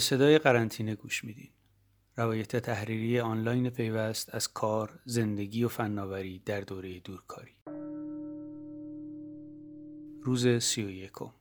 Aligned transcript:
به 0.00 0.04
صدای 0.04 0.38
قرنطینه 0.38 0.94
گوش 0.94 1.24
میدین. 1.24 1.50
روایت 2.16 2.56
تحریری 2.56 3.20
آنلاین 3.20 3.70
پیوست 3.70 4.34
از 4.34 4.52
کار، 4.52 5.00
زندگی 5.04 5.64
و 5.64 5.68
فناوری 5.68 6.38
در 6.38 6.60
دوره 6.60 7.00
دورکاری. 7.00 7.56
روز 10.22 10.62
سی 10.64 10.84
و 10.84 10.90
یکم. 10.90 11.32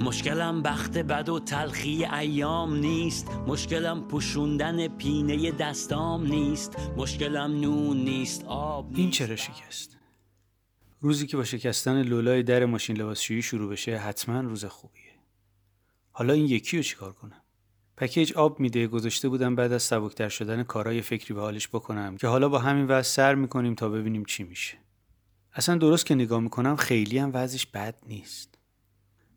مشکلم 0.00 0.62
بخت 0.62 0.98
بد 0.98 1.28
و 1.28 1.40
تلخی 1.40 2.04
ایام 2.04 2.76
نیست. 2.76 3.30
مشکلم 3.30 4.08
پوشوندن 4.08 4.88
پینه 4.88 5.52
دستام 5.52 6.26
نیست. 6.26 6.76
مشکلم 6.96 7.60
نون 7.60 7.96
نیست. 7.96 8.44
آب 8.44 8.90
این 8.94 9.10
چرا 9.10 9.36
شکست؟ 9.36 9.96
روزی 11.00 11.26
که 11.26 11.36
با 11.36 11.44
شکستن 11.44 12.02
لولای 12.02 12.42
در 12.42 12.64
ماشین 12.64 12.96
لباسشویی 12.96 13.42
شروع 13.42 13.70
بشه 13.70 13.96
حتما 13.96 14.40
روز 14.40 14.64
خوبیه. 14.64 15.02
حالا 16.12 16.32
این 16.32 16.46
یکی 16.46 16.76
رو 16.76 16.82
چیکار 16.82 17.12
کنم؟ 17.12 17.40
پکیج 17.96 18.32
آب 18.32 18.60
میده. 18.60 18.86
گذاشته 18.86 19.28
بودم 19.28 19.56
بعد 19.56 19.72
از 19.72 19.82
سبکتر 19.82 20.28
شدن 20.28 20.62
کارای 20.62 21.02
فکری 21.02 21.34
به 21.34 21.40
حالش 21.40 21.68
بکنم 21.68 22.16
که 22.16 22.26
حالا 22.26 22.48
با 22.48 22.58
همین 22.58 22.86
وضع 22.86 23.08
سر 23.08 23.34
می‌کنیم 23.34 23.74
تا 23.74 23.88
ببینیم 23.88 24.24
چی 24.24 24.42
میشه. 24.42 24.78
اصلا 25.52 25.76
درست 25.76 26.06
که 26.06 26.14
نگاه 26.14 26.40
می‌کنم 26.40 26.76
خیلی 26.76 27.18
هم 27.18 27.30
وضعش 27.34 27.66
بد 27.66 27.94
نیست. 28.06 28.58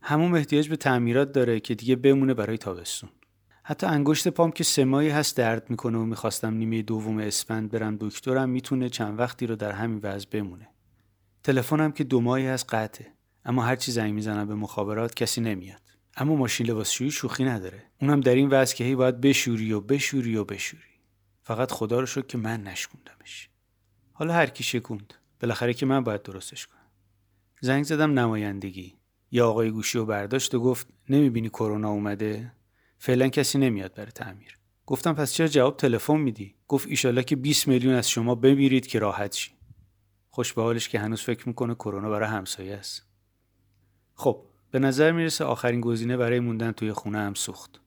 همون 0.09 0.35
احتیاج 0.35 0.69
به 0.69 0.75
تعمیرات 0.75 1.31
داره 1.31 1.59
که 1.59 1.75
دیگه 1.75 1.95
بمونه 1.95 2.33
برای 2.33 2.57
تابستون. 2.57 3.09
حتی 3.63 3.87
انگشت 3.87 4.27
پام 4.27 4.51
که 4.51 4.63
سمایی 4.63 5.09
هست 5.09 5.37
درد 5.37 5.69
می‌کنه 5.69 5.97
و 5.97 6.05
می‌خواستم 6.05 6.53
نیمه 6.53 6.81
دوم 6.81 7.17
اسفند 7.17 7.71
برم 7.71 7.97
دکترم 7.99 8.49
می‌تونه 8.49 8.89
چند 8.89 9.19
وقتی 9.19 9.47
رو 9.47 9.55
در 9.55 9.71
همین 9.71 9.99
وضع 10.03 10.27
بمونه. 10.31 10.67
تلفنم 11.43 11.91
که 11.91 12.03
دو 12.03 12.21
ماهی 12.21 12.47
از 12.47 12.67
قطعه 12.67 13.07
اما 13.45 13.63
هرچی 13.63 13.91
زنگ 13.91 14.13
می‌زنم 14.13 14.47
به 14.47 14.55
مخابرات 14.55 15.15
کسی 15.15 15.41
نمیاد. 15.41 15.81
اما 16.17 16.35
ماشین 16.35 16.67
لباسشویی 16.67 17.11
شوخی 17.11 17.45
نداره. 17.45 17.83
اونم 18.01 18.21
در 18.21 18.35
این 18.35 18.49
وضع 18.49 18.75
که 18.75 18.83
هی 18.83 18.95
باید 18.95 19.21
بشوری 19.21 19.73
و 19.73 19.81
بشوری 19.81 20.35
و 20.35 20.43
بشوری. 20.43 20.83
فقط 21.43 21.71
خدا 21.71 21.99
رو 21.99 22.05
شد 22.05 22.27
که 22.27 22.37
من 22.37 22.63
نشکوندمش. 22.63 23.49
حالا 24.13 24.33
هر 24.33 24.47
کی 24.47 24.63
شکوند 24.63 25.13
بالاخره 25.39 25.73
که 25.73 25.85
من 25.85 26.03
باید 26.03 26.21
درستش 26.21 26.67
کنم. 26.67 26.91
زنگ 27.61 27.83
زدم 27.83 28.19
نمایندگی. 28.19 28.93
یا 29.31 29.49
آقای 29.49 29.71
گوشی 29.71 29.97
و 29.97 30.05
برداشت 30.05 30.55
و 30.55 30.59
گفت 30.59 30.87
نمی‌بینی 31.09 31.49
کرونا 31.49 31.89
اومده؟ 31.89 32.51
فعلا 32.97 33.27
کسی 33.27 33.57
نمیاد 33.57 33.93
برای 33.93 34.11
تعمیر. 34.11 34.57
گفتم 34.85 35.13
پس 35.13 35.33
چرا 35.33 35.47
جواب 35.47 35.77
تلفن 35.77 36.17
میدی؟ 36.17 36.55
گفت 36.67 36.87
ایشالله 36.87 37.23
که 37.23 37.35
20 37.35 37.67
میلیون 37.67 37.93
از 37.93 38.09
شما 38.09 38.35
بمیرید 38.35 38.87
که 38.87 38.99
راحت 38.99 39.35
شی 39.35 39.51
خوش 40.29 40.53
به 40.53 40.61
حالش 40.61 40.89
که 40.89 40.99
هنوز 40.99 41.21
فکر 41.21 41.47
می‌کنه 41.47 41.75
کرونا 41.75 42.09
برای 42.09 42.29
همسایه 42.29 42.75
است. 42.75 43.03
خب 44.15 44.43
به 44.71 44.79
نظر 44.79 45.11
می‌رسه 45.11 45.43
آخرین 45.43 45.81
گزینه 45.81 46.17
برای 46.17 46.39
موندن 46.39 46.71
توی 46.71 46.93
خونه 46.93 47.17
هم 47.17 47.33
سوخت. 47.33 47.81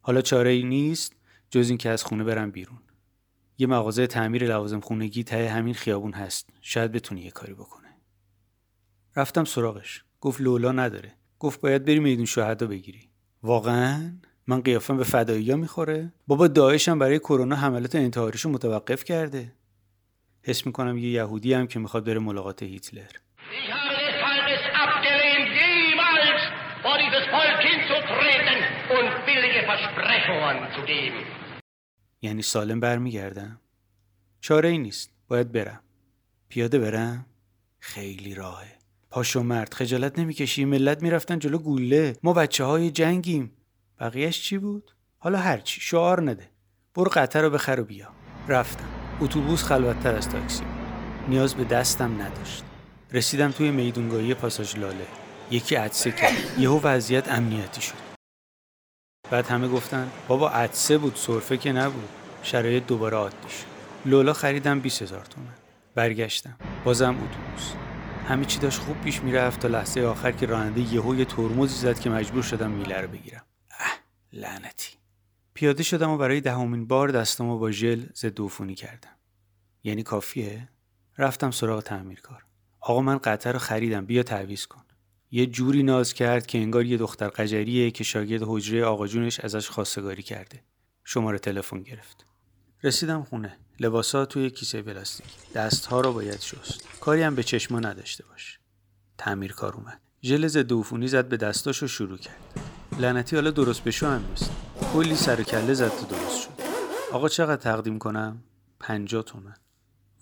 حالا 0.00 0.22
چاره 0.22 0.50
ای 0.50 0.62
نیست 0.62 1.12
جز 1.50 1.68
اینکه 1.68 1.90
از 1.90 2.04
خونه 2.04 2.24
برم 2.24 2.50
بیرون. 2.50 2.78
یه 3.58 3.66
مغازه 3.66 4.06
تعمیر 4.06 4.44
لوازم 4.44 4.80
خونگی 4.80 5.24
ته 5.24 5.48
همین 5.48 5.74
خیابون 5.74 6.12
هست. 6.12 6.50
شاید 6.60 6.92
بتونی 6.92 7.20
یه 7.20 7.30
کاری 7.30 7.54
بکنه 7.54 7.88
رفتم 9.16 9.44
سراغش. 9.44 10.04
گفت 10.26 10.40
لولا 10.40 10.72
نداره. 10.72 11.12
گفت 11.38 11.60
باید 11.60 11.84
بری 11.84 11.98
میدون 11.98 12.24
شهدا 12.24 12.66
بگیری. 12.66 13.08
واقعا؟ 13.42 14.18
من 14.46 14.60
قیافم 14.60 14.96
به 14.96 15.04
فداییا 15.04 15.56
می‌خوره؟ 15.56 16.12
بابا 16.26 16.48
داعشم 16.48 16.98
برای 16.98 17.18
کرونا 17.18 17.56
حملات 17.56 17.94
انتحاریشو 17.94 18.48
متوقف 18.48 19.04
کرده. 19.04 19.52
حس 20.42 20.66
می‌کنم 20.66 20.98
یه 20.98 21.10
یهودی 21.10 21.54
هم 21.54 21.66
که 21.66 21.78
می‌خواد 21.78 22.04
بره 22.04 22.18
ملاقات 22.18 22.62
هیتلر. 22.62 23.10
یعنی 32.22 32.42
سالم 32.42 32.80
برمیگردم. 32.80 33.60
چاره 34.40 34.68
ای 34.68 34.78
نیست. 34.78 35.10
باید 35.28 35.52
برم. 35.52 35.80
پیاده 36.48 36.78
برم؟ 36.78 37.26
خیلی 37.78 38.34
راهه. 38.34 38.85
پاشو 39.10 39.42
مرد 39.42 39.74
خجالت 39.74 40.18
نمی‌کشی. 40.18 40.64
ملت 40.64 41.02
می‌رفتن 41.02 41.38
جلو 41.38 41.58
گوله. 41.58 42.16
ما 42.22 42.32
بچه 42.32 42.64
های 42.64 42.90
جنگیم. 42.90 43.52
بقیهش 44.00 44.42
چی 44.42 44.58
بود؟ 44.58 44.92
حالا 45.18 45.38
هرچی 45.38 45.80
شعار 45.80 46.30
نده. 46.30 46.50
برو 46.94 47.10
قطر 47.14 47.42
رو 47.42 47.50
بخر 47.50 47.80
و 47.80 47.84
بیا. 47.84 48.08
رفتم. 48.48 48.88
اتوبوس 49.20 49.62
خلوتتر 49.62 50.14
از 50.14 50.28
تاکسی 50.28 50.64
نیاز 51.28 51.54
به 51.54 51.64
دستم 51.64 52.22
نداشت. 52.22 52.64
رسیدم 53.12 53.50
توی 53.50 53.70
میدونگاهی 53.70 54.34
پاساژ 54.34 54.76
لاله. 54.76 55.06
یکی 55.50 55.74
عدسه 55.74 56.12
کرد. 56.12 56.58
یهو 56.58 56.80
وضعیت 56.80 57.32
امنیتی 57.32 57.82
شد. 57.82 58.06
بعد 59.30 59.46
همه 59.46 59.68
گفتن 59.68 60.10
بابا 60.28 60.50
عدسه 60.50 60.98
بود 60.98 61.16
سرفه 61.16 61.56
که 61.56 61.72
نبود. 61.72 62.08
شرایط 62.42 62.86
دوباره 62.86 63.16
عادی 63.16 63.36
شد. 63.36 63.66
لولا 64.08 64.32
خریدم 64.32 64.80
20 64.80 65.02
هزار 65.02 65.24
تومن. 65.24 65.54
برگشتم. 65.94 66.56
بازم 66.84 67.14
اتوبوس. 67.14 67.85
همه 68.28 68.44
چی 68.44 68.58
داشت 68.58 68.78
خوب 68.78 69.00
پیش 69.00 69.22
می‌رفت 69.22 69.60
تا 69.60 69.68
لحظه 69.68 70.00
آخر 70.00 70.32
که 70.32 70.46
راننده 70.46 70.80
یهو 70.80 71.14
یه 71.14 71.24
ترمزی 71.24 71.76
زد 71.76 71.98
که 71.98 72.10
مجبور 72.10 72.42
شدم 72.42 72.70
میله 72.70 73.00
رو 73.00 73.08
بگیرم. 73.08 73.44
اه 73.70 73.98
لعنتی. 74.32 74.96
پیاده 75.54 75.82
شدم 75.82 76.10
و 76.10 76.16
برای 76.16 76.40
دهمین 76.40 76.86
بار 76.86 77.08
دستامو 77.08 77.58
با 77.58 77.70
ژل 77.70 78.06
ضد 78.16 78.40
عفونی 78.40 78.74
کردم. 78.74 79.16
یعنی 79.84 80.02
کافیه؟ 80.02 80.68
رفتم 81.18 81.50
سراغ 81.50 81.82
تعمیرکار. 81.82 82.44
آقا 82.80 83.00
من 83.00 83.18
قطر 83.18 83.52
رو 83.52 83.58
خریدم 83.58 84.06
بیا 84.06 84.22
تعویض 84.22 84.66
کن. 84.66 84.82
یه 85.30 85.46
جوری 85.46 85.82
ناز 85.82 86.14
کرد 86.14 86.46
که 86.46 86.58
انگار 86.58 86.84
یه 86.84 86.96
دختر 86.96 87.28
قجریه 87.28 87.90
که 87.90 88.04
شاگرد 88.04 88.42
حجره 88.46 88.84
آقا 88.84 89.06
جونش 89.06 89.40
ازش 89.40 89.68
خواستگاری 89.68 90.22
کرده. 90.22 90.62
شماره 91.04 91.38
تلفن 91.38 91.82
گرفت. 91.82 92.26
رسیدم 92.82 93.22
خونه. 93.22 93.56
لباسا 93.80 94.24
توی 94.26 94.50
کیسه 94.50 94.82
پلاستیک. 94.82 95.52
دستها 95.54 96.00
رو 96.00 96.12
باید 96.12 96.40
شست. 96.40 96.88
کاری 97.00 97.22
هم 97.22 97.34
به 97.34 97.42
چشما 97.42 97.80
نداشته 97.80 98.24
باش. 98.24 98.58
تعمیرکار 99.18 99.74
اومد. 99.74 100.00
ژل 100.22 100.46
ضد 100.46 100.72
عفونی 100.72 101.08
زد 101.08 101.28
به 101.28 101.36
دستاش 101.36 101.82
و 101.82 101.86
شروع 101.86 102.18
کرد. 102.18 102.60
لعنتی 102.98 103.36
حالا 103.36 103.50
درست 103.50 103.84
بشو 103.84 104.06
هم 104.06 104.24
نیست. 104.30 104.50
کلی 104.92 105.14
سر 105.14 105.42
کله 105.42 105.74
زد 105.74 105.88
تا 105.88 106.06
درست 106.06 106.40
شد. 106.40 106.50
آقا 107.12 107.28
چقدر 107.28 107.62
تقدیم 107.62 107.98
کنم؟ 107.98 108.42
50 108.80 109.22
تومن. 109.22 109.54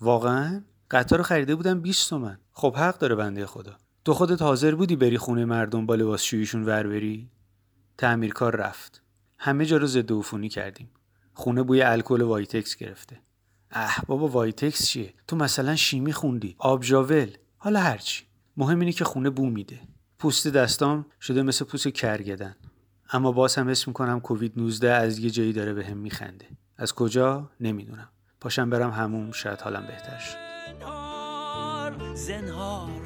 واقعا؟ 0.01 0.63
قطار 0.91 1.21
خریده 1.21 1.55
بودم 1.55 1.81
20 1.81 2.09
تومن. 2.09 2.37
خب 2.53 2.75
حق 2.75 2.97
داره 2.97 3.15
بنده 3.15 3.45
خدا. 3.45 3.77
تو 4.05 4.13
خودت 4.13 4.41
حاضر 4.41 4.75
بودی 4.75 4.95
بری 4.95 5.17
خونه 5.17 5.45
مردم 5.45 5.85
با 5.85 5.95
لباس 5.95 6.21
شویشون 6.21 6.63
ور 6.65 6.87
بری؟ 6.87 7.29
تعمیرکار 7.97 8.55
رفت. 8.55 9.01
همه 9.37 9.65
جا 9.65 9.77
رو 9.77 9.87
ضد 9.87 10.11
عفونی 10.11 10.49
کردیم. 10.49 10.89
خونه 11.35 11.63
بوی 11.63 11.81
الکل 11.81 12.21
وایتکس 12.21 12.75
گرفته. 12.75 13.19
اه 13.71 13.97
بابا 14.07 14.27
وایتکس 14.27 14.87
چیه؟ 14.87 15.13
تو 15.27 15.35
مثلا 15.35 15.75
شیمی 15.75 16.13
خوندی 16.13 16.55
آب 16.57 16.86
ژاول 16.86 17.29
حالا 17.57 17.79
هرچی 17.79 18.23
مهم 18.57 18.79
اینه 18.79 18.91
که 18.91 19.03
خونه 19.03 19.29
بو 19.29 19.45
میده. 19.45 19.79
پوست 20.19 20.47
دستام 20.47 21.05
شده 21.21 21.41
مثل 21.41 21.65
پوست 21.65 21.87
کرگدن. 21.87 22.55
اما 23.11 23.31
باز 23.31 23.55
هم 23.55 23.67
اسم 23.67 23.91
می‌کنم 23.91 24.19
کووید 24.19 24.53
19 24.57 24.91
از 24.91 25.19
یه 25.19 25.29
جایی 25.29 25.53
داره 25.53 25.73
به 25.73 25.85
هم 25.85 25.97
میخنده. 25.97 26.45
از 26.77 26.93
کجا؟ 26.93 27.49
نمی‌دونم. 27.59 28.09
پاشم 28.41 28.69
برم 28.69 28.91
هموم 28.91 29.31
شاید 29.31 29.61
حالم 29.61 29.87
بهتر 29.87 30.17
شد 30.17 30.37
زنهار. 32.15 33.01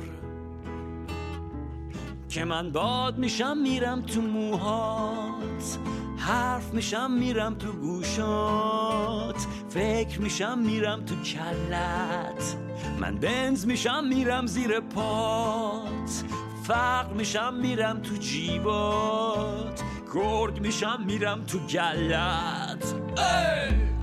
که 2.29 2.45
من 2.45 2.71
باد 2.71 3.17
میشم 3.17 3.57
میرم 3.57 4.01
تو 4.01 4.21
موهات. 4.21 5.77
حرف 6.19 6.73
میشم 6.73 7.11
میرم 7.11 7.55
تو 7.55 7.71
گوشات. 7.71 9.47
فکر 9.69 10.21
میشم 10.21 10.59
میرم 10.59 11.05
تو 11.05 11.15
کلت. 11.15 12.57
من 12.99 13.15
بنز 13.15 13.65
میشم 13.65 14.03
میرم 14.07 14.45
زیر 14.45 14.79
پات. 14.79 16.23
فقر 16.63 17.13
میشم 17.13 17.53
میرم 17.53 18.01
تو 18.01 18.15
جیبات. 18.15 19.83
گرگ 20.13 20.59
میشم 20.59 21.03
میرم 21.05 21.43
تو 21.43 21.59
گلت. 21.59 22.95
ای! 23.17 23.98